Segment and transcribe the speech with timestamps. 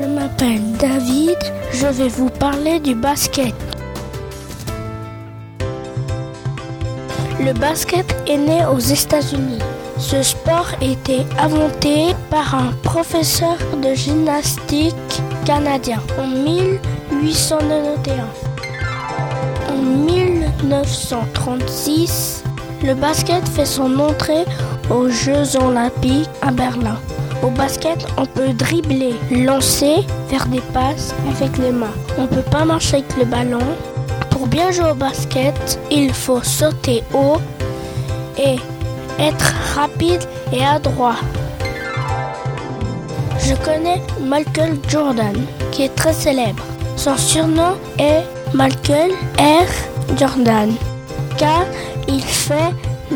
[0.00, 1.38] Je m'appelle David,
[1.72, 3.54] je vais vous parler du basket.
[7.40, 9.60] Le basket est né aux États-Unis.
[9.98, 18.18] Ce sport été inventé par un professeur de gymnastique canadien en 1891.
[19.70, 22.42] En 1936,
[22.82, 24.44] le basket fait son entrée
[24.90, 26.98] aux Jeux olympiques à Berlin.
[27.42, 31.94] Au basket, on peut dribbler, lancer, faire des passes avec les mains.
[32.18, 33.66] On ne peut pas marcher avec le ballon.
[34.30, 37.38] Pour bien jouer au basket, il faut sauter haut
[38.38, 38.56] et
[39.18, 41.16] être rapide et adroit.
[43.38, 45.36] Je connais Michael Jordan,
[45.70, 46.62] qui est très célèbre.
[46.96, 48.22] Son surnom est
[48.54, 50.16] Michael R.
[50.16, 50.72] Jordan,
[51.36, 51.64] car
[52.08, 52.72] il fait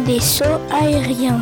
[0.06, 1.40] des sauts aériens.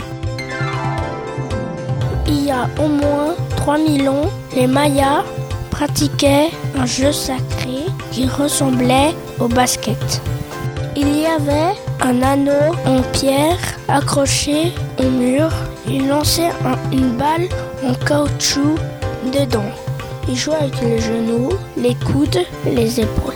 [2.79, 5.24] Au moins 3000 ans, les Mayas
[5.70, 10.21] pratiquaient un jeu sacré qui ressemblait au basket.
[10.96, 15.51] Il y avait un anneau en pierre accroché au mur.
[15.88, 16.51] Il lançait
[16.93, 17.49] une balle
[17.85, 18.76] en caoutchouc
[19.32, 19.71] dedans.
[20.29, 23.35] Il jouait avec les genoux, les coudes, les épaules.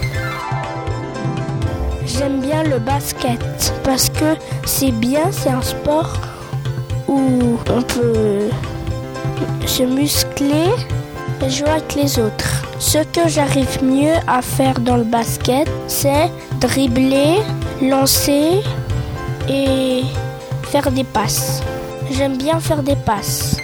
[2.06, 3.40] J'aime bien le basket
[3.84, 6.14] parce que c'est bien, c'est un sport
[7.06, 8.48] où on peut
[9.66, 10.70] se muscler
[11.42, 12.62] et jouer avec les autres.
[12.78, 17.36] Ce que j'arrive mieux à faire dans le basket, c'est dribbler,
[17.82, 18.60] lancer
[19.48, 20.02] et
[20.64, 21.62] faire des passes.
[22.10, 23.56] J'aime bien faire des passes.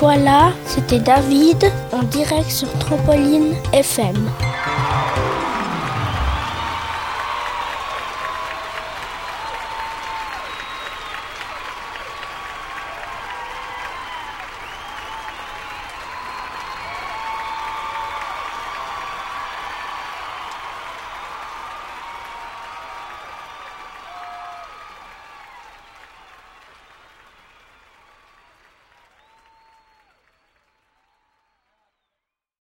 [0.00, 4.16] Voilà, c'était David en direct sur Trampoline FM.